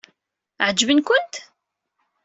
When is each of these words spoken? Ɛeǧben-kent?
Ɛeǧben-kent? 0.65 1.33